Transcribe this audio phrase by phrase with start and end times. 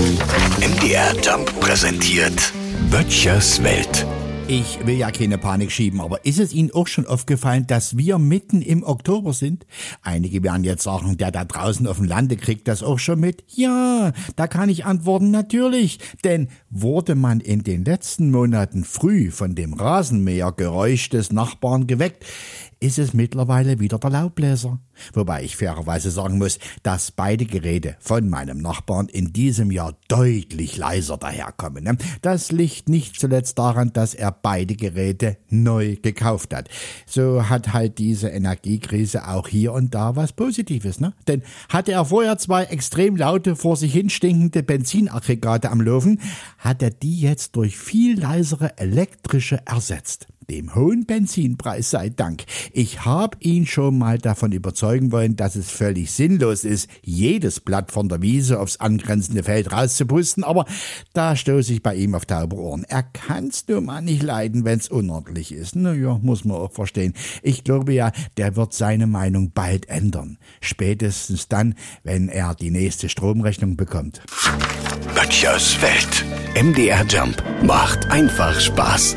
[0.00, 2.54] MDR Jump präsentiert
[2.90, 4.06] Böttchers Welt.
[4.48, 8.16] Ich will ja keine Panik schieben, aber ist es Ihnen auch schon aufgefallen, dass wir
[8.18, 9.66] mitten im Oktober sind?
[10.00, 13.44] Einige werden jetzt sagen, der da draußen auf dem Lande kriegt das auch schon mit.
[13.48, 15.98] Ja, da kann ich antworten, natürlich.
[16.24, 22.24] Denn wurde man in den letzten Monaten früh von dem Rasenmähergeräusch des Nachbarn geweckt,
[22.80, 24.78] ist es mittlerweile wieder der Laubbläser.
[25.12, 30.78] Wobei ich fairerweise sagen muss, dass beide Geräte von meinem Nachbarn in diesem Jahr deutlich
[30.78, 31.84] leiser daherkommen.
[31.84, 31.98] Ne?
[32.22, 36.70] Das liegt nicht zuletzt daran, dass er beide Geräte neu gekauft hat.
[37.06, 41.00] So hat halt diese Energiekrise auch hier und da was Positives.
[41.00, 41.12] Ne?
[41.28, 46.20] Denn hatte er vorher zwei extrem laute, vor sich hin stinkende Benzinaggregate am Laufen,
[46.58, 52.44] hat er die jetzt durch viel leisere elektrische ersetzt dem hohen Benzinpreis sei Dank.
[52.72, 57.92] Ich habe ihn schon mal davon überzeugen wollen, dass es völlig sinnlos ist, jedes Blatt
[57.92, 60.66] von der Wiese aufs angrenzende Feld rauszupusten, aber
[61.12, 62.84] da stoße ich bei ihm auf taube Ohren.
[62.88, 65.76] Er kann's nur mal nicht leiden, wenn's unordentlich ist.
[65.76, 67.14] Na ja, muss man auch verstehen.
[67.42, 70.38] Ich glaube ja, der wird seine Meinung bald ändern.
[70.60, 74.20] Spätestens dann, wenn er die nächste Stromrechnung bekommt.
[75.14, 76.24] Böttchers Welt.
[76.60, 79.14] MDR Jump macht einfach Spaß.